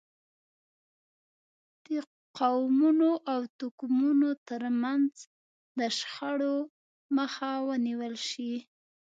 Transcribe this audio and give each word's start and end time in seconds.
د 1.87 1.89
قومونو 2.37 3.09
او 3.33 3.39
توکمونو 3.57 4.29
ترمنځ 4.47 5.11
د 5.79 5.79
شخړو 5.97 6.55
مخه 7.17 7.51
ونیول 7.67 8.15
شي. 8.29 8.53